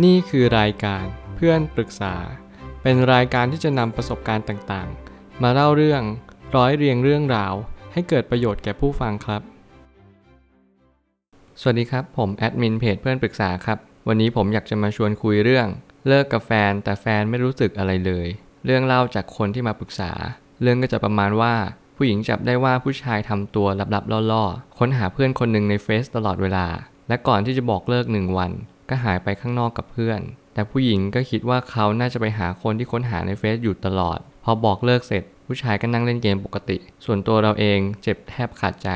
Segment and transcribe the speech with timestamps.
[0.00, 1.04] นี่คือรายการ
[1.36, 2.14] เพื่อนปรึกษา
[2.82, 6.02] เป็นรายการที่จะนำประสบการณ์ต่างๆ มาเล่าเรื่อง
[6.56, 7.54] ร้อยเรียงเรื่องราว
[7.92, 9.42] ให้เกิดประโยชน์แก่ผู้ฟังครับ
[11.60, 13.78] สวัสดีครับ ผมแอดมินเพจเพื่อนปรึกษาครับ
[14.08, 15.66] วันนี้ผมอยากจะมาชวนคุยเรื่อง
[16.08, 18.26] เลิกกับแฟนแต่แฟนไม่รู้สึกอะไรเลย
[18.64, 20.12] เรื่องเล่าจากคนที่มาปรึกษา
[20.62, 21.54] เรื่องก็จะประมาณว่า
[21.96, 26.66] ผู้หญิงจับได้ว่าผู้ชายทำตัวลับๆล่อๆ ค้นหาเพื่อนคนหนึ่งในเฟซตลอดเวลา
[27.08, 28.52] และก่อนที่จะบอกเลิกหนึ่งวัน
[28.88, 30.20] ก็หายไปข้างนอกกับเพื่อน
[30.54, 38.90] แต่ผู้หญิงก็คิดว่าเขาน่าจะไปหาคนที่ค้นหาในเฟซอยู่ตลอด พอบอกเลิกเสร็จ ผู้ชายก็นั่งเล่นเกมปกติ ส่วนตัวเราเองเจ็บแทบขาดใจ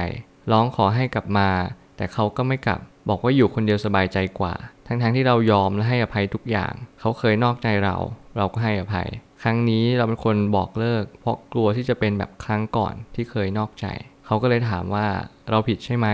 [0.51, 1.49] ร้องขอให้กลับมา
[1.97, 4.55] แต่เขาก็ไม่กลับ บอกว่าอยู่คนเดียวสบายใจกว่า
[4.87, 7.97] ทั้งๆทที่เรายอมและให้อภัยทุกอย่าง เขาเคยนอกใจเรา
[8.37, 9.09] เราก็ให้อภัย
[9.43, 13.87] ครั้งนี้เราเป็นคนบอกเลิก เพราะกลัวที่จะเป็นแบบครั้งก่อนที่เคยนอกใจ
[14.27, 15.07] เขาก็เลยถามว่า
[15.51, 16.09] เราผิดใช่ไหม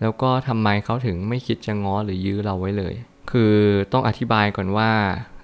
[0.00, 2.94] แล้วก็ทำไมเขาถึงไม่คิดจะง้อหรือยื้อเราไว้เลย
[3.30, 3.54] คือ
[3.92, 4.90] ต้องอธิบายก่อนว่า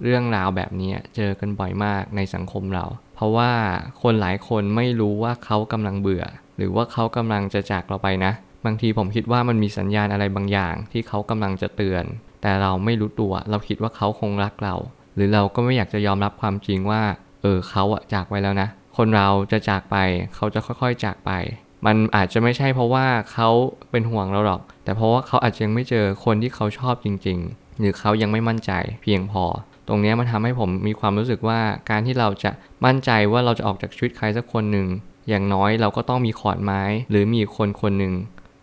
[0.02, 2.84] เรื่องราวแบบนี้เจอกันบ่อยมากในสังคมเรา
[3.14, 3.52] เพราะว่า
[4.02, 6.24] คนหลายคนไม่รู้ว่าเขากำลังเบื่อ
[6.56, 8.32] หรือว่าเขากำลังจะจากเราไปนะ
[8.64, 12.04] บางทีผมคิดว่ามันมีสัญญาณอะไรบางอย่าง ที่เขากำลังจะเตือน
[12.42, 14.74] แต่เราไม่รู้ตัว เราคิดว่าเขาคงรักเรา
[15.14, 17.02] หรือเราก็ไม่อยากจะยอมรับความจริงว่า
[17.42, 19.96] เออเขาอะจากไปแล้วนะ คนเราจะจากไป
[20.34, 21.30] เขาจะค่อยๆจากไป
[21.86, 23.48] มันอาจจะไม่ใช่เพราะว่าเขา
[23.90, 29.44] เป็นห่วงเราหรอก แต่เพราะว่าเขาอาจจะยังไม่เจอคนที่เขาชอบจริง ๆ หรือเขายังไม่มั่นใจเพียงพอ
[29.88, 32.50] ตรงนี้มันทำให้ผมมีความรู้สึกว่าการที่เราจะ
[32.84, 34.86] มั่นใจว่าเราจะออกจากชีวิตใครสักคนหนึ่ง
[35.28, 38.12] อย่างน้อยเราก็ต้องมีขอนไม้ หรือมีคนคนหนึ่ง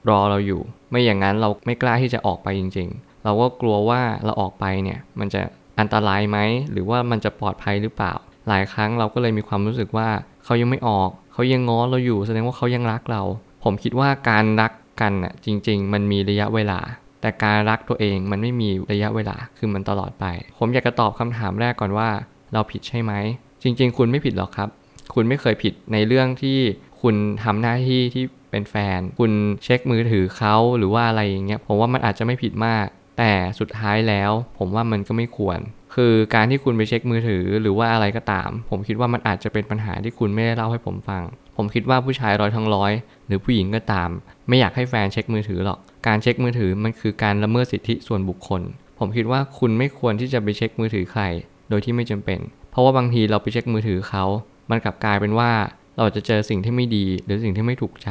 [0.09, 5.41] รอเราอยู่ ไม่อย่างนั้นเราไม่กล้าที่จะออกไปจริง ๆ เราก็กลัวว่าเราออกไปเนี่ยมันจะ
[5.80, 6.38] อันตรายไหม
[6.71, 8.13] หรือว่ามันจะปลอดภัยหรือเปล่า
[8.47, 10.09] หลายครั้งเราก็เลยมีความรู้สึกว่า
[10.45, 13.23] เขายังไม่ออก เขายังง้อเราอยู่แสดงว่าเขายังรักเรา
[13.63, 14.71] ผมคิดว่าการรัก
[15.02, 16.80] กันน่ะจริง ๆ มันมีระยะเวลา
[17.25, 20.25] แต่การรักตัวเองมันไม่มีระยะเวลาคือมันตลอดไป
[20.57, 22.09] ผมอยากจะตอบคำถามแรกก่อนว่า
[22.53, 23.13] เราผิดใช่ไหม
[23.63, 24.69] จริง ๆ คุณไม่ผิดหรอกครับ
[25.13, 26.57] คุณไม่เคยผิดในเรื่องที่
[27.01, 29.31] คุณทำหน้าที่ที่เป็นแฟน คุณ
[29.64, 32.85] เช็คมือถือเขาหรือว่าอะไรอย่างเงี้ยผมว่ามันอาจจะไม่ผิดมาก
[33.17, 35.59] แต่สุดท้ายแล้ว ผมว่ามันก็ไม่ควร
[35.95, 41.23] คือการที่คุณไปเช็คมือถือหรือว่าอะไรก็ตาม ผมคิดว่ามันอาจจะเป็นปัญหาที่คุณไม่ได้เล่าให้ผมฟัง
[41.55, 42.92] ผมคิดว่าผู้ชายร้อยทั้งร้อย
[43.27, 44.10] หรือผู้หญิงก็ตาม
[44.48, 48.61] ไม่อยากให้แฟนเช็คมือถือหรอก การเช็คมือถือมันคือการละเมิดสิทธิส่วนบุคคล
[48.99, 51.23] ผมคิดว่าคุณไม่ควรที่จะไปเช็คมือถือใคร
[51.70, 52.39] โดยที่ไม่จำเป็น
[52.71, 54.23] เพราะว่าบางทีเราไปเช็คมือถือเขา
[54.70, 55.52] มันกลับกลายเป็นว่า
[55.98, 58.10] เราจะเจอสิ่งที่ไม่ดีหรือสิ่งที่ไม่ถูกใจ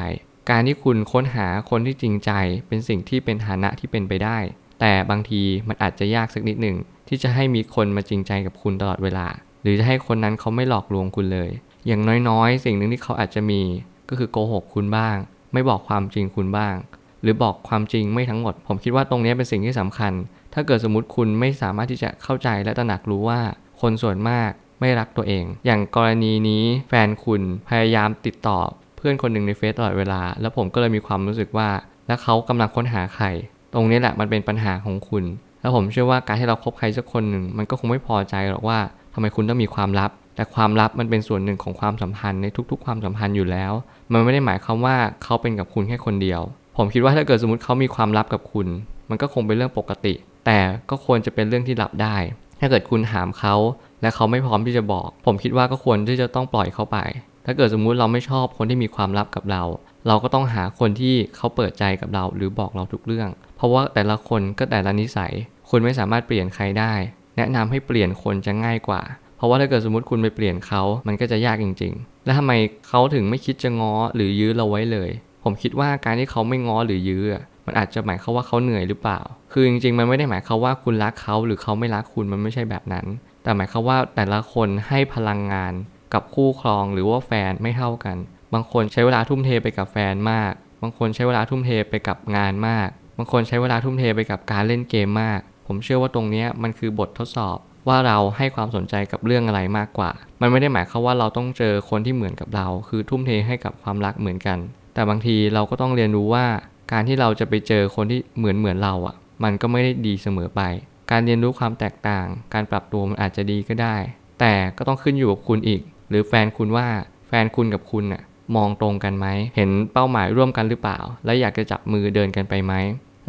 [0.50, 2.30] การที่คุณค้นหาคนที่จริงใจ
[2.68, 4.38] เป็นสิ่งที่เป็นฐานะที่เป็นไปได้
[4.80, 6.76] แต่บางทีมันอาจจะยากสักนิดหนึ่ง
[7.08, 9.26] ที่จะให้มีคนมาจริงใจกับคุณตลอดเวลา
[9.62, 11.50] หรือจะให้คนนั้นเขาไม่หลอกลวงคุณเลย
[11.86, 13.60] อย่างน้อยๆ สิ่งหนึ่งที่เขาอาจจะมี
[14.08, 15.16] ก็คือโกหกคุณบ้าง
[15.52, 16.74] ไม่บอกความจริงคุณบ้าง
[17.22, 20.12] หรือบอกความจริงไม่ทั้งหมด ผมคิดว่าตรงนี้เป็นสิ่งที่สำคัญ
[20.54, 23.40] ถ้าเกิดสมมติคุณไม่สามารถที่จะเข้าใจและตระหนักรู้ว่า
[23.80, 24.50] คนส่วนมาก
[24.80, 28.58] ไม่รักตัวเอง อย่างกรณีนี้แฟนคุณพยายามติดต่อ
[28.96, 31.68] เพื่อนคนหนึ่งในเฟซตลอดเวลา แล้วผมก็เลยมีความรู้สึกว่า
[32.06, 33.26] แล้วเขากำลังค้นหาใคร
[33.74, 35.24] ตรงนี้แหละมันเป็นปัญหาของคุณ
[35.60, 38.78] แล้วผมเชื่อว่าการที่เราคบใครสักคนหนึ่งมันก็คงไม่พอใจหรอกว่า
[39.14, 43.72] ทำไมคุณต้องมีความลับ แต่ความลับมันเป็นส่วนหนึ่งของความสัมพันธ์ในทุกๆ ความสัมพันธ์อยู่แล้ว
[44.12, 46.40] มันไม่ได้หมายความว่าเขาเป็นกับคุณแค่คนเดียว
[46.76, 48.66] ผมคิดว่าถ้าเกิดสมมติเขามีความลับกับคุณ
[49.10, 50.14] มันก็คงเป็นเรื่องปกติ
[50.46, 50.58] แต่
[50.90, 52.16] ก็ควรจะเป็นเรื่องที่ลับได้
[52.60, 53.54] ถ้าเกิดคุณถามเขา
[54.02, 56.98] และเขาไม่พร้อมที่จะบอก ผมคิดว่าก็ควรที่จะต้องปล่อยเขาไป
[57.46, 59.62] ถ้าเกิดสมมุติเราไม่ชอบคนที่มีความลับกับเรา
[60.06, 65.32] เราก็ต้องหาคนที่เขาเปิดใจกับเรา หรือบอกเราทุกเรื่อง เพราะว่าแต่ละคนก็แต่ละนิสัย
[65.70, 66.92] คุณไม่สามารถเปลี่ยนใครได้
[67.36, 69.02] แนะนำให้เปลี่ยนคนจะง่ายกว่า
[69.36, 72.52] เพราะว่าถ้าเกิดสมมติคุณไปเปลี่ยนเขา มันก็จะยากจริง ๆ แล้วทำไม
[72.88, 75.10] เขาถึงไม่คิดจะง้อหรือยื้อเราไว้เลย
[75.44, 77.24] ผมคิดว่าการที่เขาไม่ง้อหรือยื้อ
[77.66, 79.20] มันอาจจะหมายความว่าเขาเหนื่อยหรือเปล่า
[79.52, 83.06] คือจริงๆ มันไม่ได้หมายความว่าคุณรักเขาหรือเขาไม่รักคุณมันไม่ใช่แบบนั้น
[83.42, 85.72] แต่หมายความว่าแต่ละคนให้พลังงาน
[86.14, 88.16] กับคู่ครองหรือว่าแฟนไม่เท่ากัน
[88.52, 90.52] บางคนใช้เวลาทุ่มเทไปกับแฟนมาก
[90.82, 97.58] บางคนใช้เวลาทุ่มเทไปกับงานมาก บางคนใช้เวลาทุ่มเทไปกับการเล่นเกมมาก ผมเชื่อว่าตรงนี้มันคือบททดสอบ
[97.88, 100.10] ว่าเราให้ความสนใจกับเรื่องอะไรมากกว่า
[100.40, 104.58] มันไม่ได้หมายความว่าเราต้องเจอคนที่เหมือนกับเรา คือทุ่มเทให้กับความรักเหมือนกัน
[104.94, 106.46] แต่บางทีเราก็ต้องเรียนรู้ว่า
[106.92, 110.62] การที่เราจะไปเจอคนที่เหมือนเหมือนเราอะ มันก็ไม่ได้ดีเสมอไป
[111.10, 113.96] การเรียนรู้ความแตกต่าง การปรับตัวมันอาจจะดีก็ได้
[114.40, 116.88] แต่ก็ต้องขึ้นอยู่กับคุณอีก หรือแฟนคุณว่า
[117.28, 118.22] แฟนคุณกับคุณน่ะ
[118.56, 119.26] มองตรงกันไหม
[119.56, 122.72] เห็นเป้าหมายร่วมกันหรือเปล่า และอยากจะจับมือเดินกันไปไหม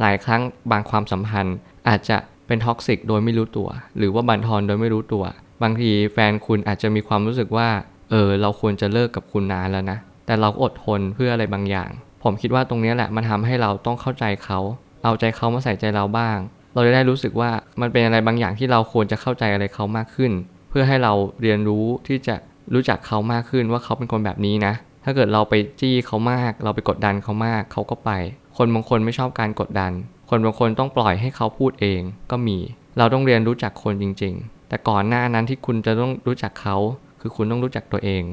[0.01, 0.41] หลายครั้ง
[0.71, 1.55] บางความสัมพันธ์
[1.89, 5.23] อาจจะ เป็น toxic โดยไม่รู้ตัว หรือว่าบั่นทอนโดยไม่รู้ตัว
[5.63, 7.69] บางทีแฟนคุณอาจจะมีความรู้สึกว่า
[8.11, 11.89] เออ เราควรจะเลิกกับคุณนานแล้วนะ แต่เราอดทนเพื่ออะไรบางอย่าง
[12.23, 14.59] ผมคิดว่าตรงนี้แหละมันทำให้เราต้องเข้าใจเขา
[15.03, 16.37] เอาใจเขามาใส่ใจเราบ้าง
[16.73, 17.49] เราจะได้รู้สึกว่า
[17.81, 20.31] มันเป็นอะไรบางอย่างที่เราควรจะเข้าใจอะไรเขามากขึ้น
[20.69, 22.35] เพื่อให้เราเรียนรู้ที่จะ
[22.73, 28.11] รู้จักเขามากขึ้นว่าเขาเป็นคนแบบนี้นะ ถ้าเกิดเราไปจี้เขามาก เราไปกดดันเขามาก เขาก็ไป
[28.57, 29.91] คนบางคนไม่ชอบการกดดัน
[30.29, 32.01] คนบางคนต้องปล่อยให้เขาพูดเอง
[32.31, 32.57] ก็มี
[32.97, 36.77] เราต้องเรียนรู้จักคนจริง ๆ แต่ก่อนหน้านั้นที่คุณจะต้องรู้จักเขา
[37.21, 38.23] คือคุณต้องรู้จักตัวเอง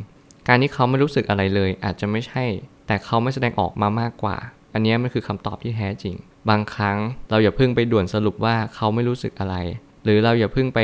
[0.49, 2.45] การที่เขาไม่รู้สึกอะไรเลย อาจจะไม่ใช่
[2.87, 4.37] แต่เขาไม่แสดงออกมามากกว่า
[4.75, 6.15] อันนี้มันคือคำตอบที่แท้จริง
[6.51, 6.97] บางครั้ง
[7.31, 9.57] เราอย่าเพิ่งไปด่วนสรุปว่าเขาไม่รู้สึกอะไร
[10.05, 10.81] หรือเราอย่าเพิ่งไป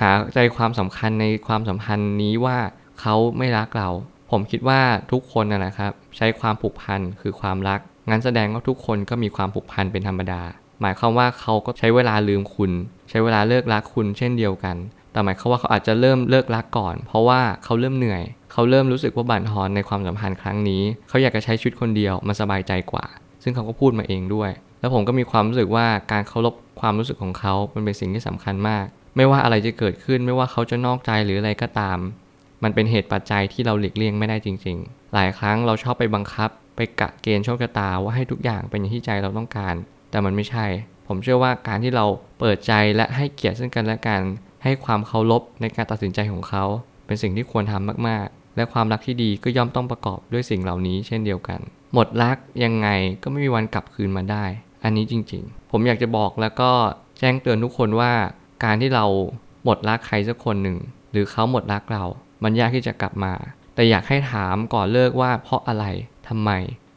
[0.00, 2.58] หาใจความสำคัญในความสัมพันธ์นี้ว่า
[3.00, 3.88] เขาไม่รักเรา
[4.30, 4.80] ผมคิดว่า
[5.12, 10.42] ทุกคนนะครับ ใช้ความผูกพันคือความรัก งั้นแสดงว่าทุกคนก็มีความผูกพันเป็นธรรมดา
[10.80, 12.72] หมายความว่าเขาก็ใช้เวลาลืมคุณ
[13.10, 14.76] ใช้เวลาเลิกรักคุณเช่นเดียวกัน
[15.12, 18.22] แต่หมายความว่าเขาอาจจะเริ่มเลิกรักก่อน เพราะว่าเขาเริ่มเหนื่อย
[18.52, 23.04] เขาเริ่มรู้สึกว่าบั่นทอนในความสัมพันธ์ครั้งนี้ เขาอยากจะใช้ชีวิตคนเดียวมันสบายใจกว่า
[23.42, 28.84] ซึ่งเขาก็พูดมาเองด้วย แล้วผมก็มีความรู้สึกว่าการเคารพความรู้สึกของเขามันเป็นสิ่งที่สำคัญมาก
[29.16, 31.98] ไม่ว่าอะไรจะเกิดขึ้น ไม่ว่าเขาจะนอกใจหรืออะไรก็ตาม
[32.62, 39.74] มันเป็นเหตุปัจจัยที่เราหลีกเลี่ยงไม่ได้จริง ๆ หลายครั้งเราชอบไปบังคับ ไปกะเกณฑ์โชคชะตาว่าให้ทุกอย่างเป็นอย่างที่ใจเราต้องการ
[40.10, 40.66] แต่มันไม่ใช่
[41.08, 42.06] ผมเชื่อว่าการที่เรา
[42.38, 44.20] เปิดใจและให้เกียรติซึ่งกันและกัน
[44.62, 46.64] ให้ความเคารพในการตัดสินใจของเขา
[47.06, 51.60] เป็นสิ่งที่ควรทำมากๆ และความรักที่ดีก็ย่อมต้องประกอบด้วยสิ่งเหล่านี้เช่นเดียวกัน
[51.94, 52.88] หมดรักยังไง
[53.22, 54.44] ก็ไม่มีวันกลับคืนมาได้
[54.84, 56.70] อันนี้จริง ๆ ผมอยากจะบอกแล้วก็
[57.18, 58.12] แจ้งเตือนทุกคนว่า
[58.64, 59.06] การที่เรา
[59.64, 60.78] หมดรักใครสักคนหนึ่ง
[61.12, 62.04] หรือเขาหมดรักเรา
[62.42, 63.32] มันยากที่จะกลับมา
[63.74, 65.84] แต่อยากให้ถามก่อนเลิกว่าเพราะอะไร
[66.28, 66.50] ทำไม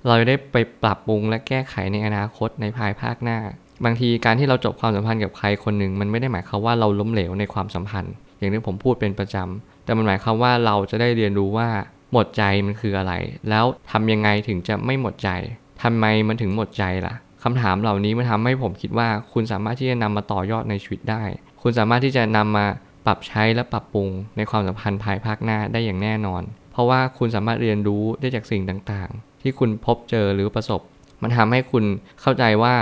[0.08, 3.40] เราจะได้ไปปรับปรุงและแก้ไขในอนาคตในภายภาคหน้า
[3.86, 11.70] บางทีการที่เราจบความสัมพันธ์กับใครคนหนึ่งมันไม่ได้หมายความว่าเราล้มเหลวในความสัมพันธ์ อย่างที่ผมพูดเป็นประจำแต่มันหมายความว่าเราจะได้เรียนรู้ว่า
[12.12, 13.14] หมดใจมันคืออะไร
[13.50, 15.30] แล้วทำยังไงถึงจะไม่หมดใจ
[15.84, 17.14] ทำไมมันถึงหมดใจล่ะ
[17.44, 21.24] คำถามเหล่านี้มันทำให้ผมคิดว่าคุณสามารถที่จะนำมาต่อยอดในชีวิตได้
[21.62, 22.66] คุณสามารถที่จะนำมา
[23.06, 24.08] ปรับใช้และปรับปรุง
[24.38, 26.44] ในความสัมพันธ์ภายภาคหน้าได้อย่างแน่นอน
[26.78, 30.82] เพราะว่าคุณสามารถเรียนรู้ได้จากสิ่งต่างๆ ที่คุณพบเจอหรือประสบ
[31.22, 31.84] มันทำให้คุณ
[32.22, 32.76] เข้าใจว่า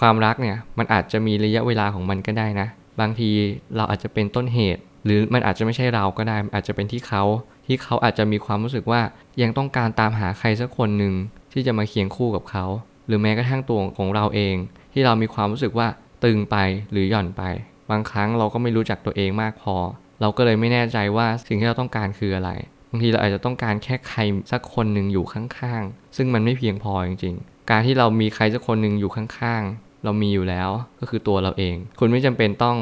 [0.00, 2.68] ความรักเนี่ยมันอาจจะมีระยะเวลาของมันก็ได้นะ
[3.00, 3.30] บางที
[3.76, 7.22] เราอาจจะเป็นต้นเหตุ หรือมันอาจจะไม่ใช่เราก็ได้อาจจะเป็นที่เขา
[7.66, 9.00] ที่เขาอาจจะมีความรู้สึกว่า
[9.42, 11.14] ยังต้องการตามหาใครสักคนหนึ่ง
[11.52, 12.64] ที่จะมาเคียงคู่กับเขา
[13.06, 14.54] หรือแม้กระทั่งตัวของเราเอง
[14.92, 15.88] ที่เรามีความรู้สึกว่า
[16.24, 16.56] ตึงไป
[16.92, 17.42] หรือหย่อนไป
[17.90, 19.76] บางครั้งเราก็ไม่รู้จักตัวเองมากพอ
[20.20, 22.50] เราก็เลยไม่แน่ใจว่าสิ่งที่เราต้องการคืออะไร
[22.92, 24.20] บางทีเราอาจจะต้องการแค่ใคร
[24.52, 30.68] สักคนหนึ่งอยู่ข้างๆ ซึ่งมันไม่เพียงพอจริงๆ การที่เรามีใครสักคนหนึ่งอยู่ข้างๆ เรามีอยู่แล้ว
[31.00, 32.78] ก็คือตัวเราเอง คุณไม่จำเป็นต้อง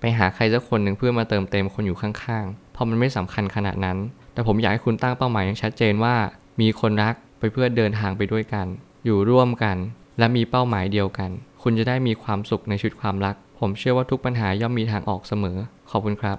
[0.00, 3.98] ไปหาใครสักคนหนึ่งเพื่อมาเติมเต็มคนอยู่ข้างๆ เพราะมันไม่สำคัญขนาดนั้น
[4.32, 6.14] แต่ผมอยากให้คุณตั้งเป้าหมายอย่างชัดเจนว่า
[6.60, 8.66] มีคนรักไปเพื่อเดินทางไปด้วยกัน
[9.04, 9.76] อยู่ร่วมกัน
[10.18, 11.30] และมีเป้าหมายเดียวกัน
[11.62, 15.56] คุณจะได้มีความสุขในชีวิตความรัก ผมเชื่อว่าทุกปัญหาย่อมมีทางออกเสมอ
[15.90, 16.38] ขอบคุณครับ